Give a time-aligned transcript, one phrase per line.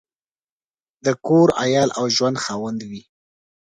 [1.05, 3.01] د کور، عیال او ژوند خاوند وي.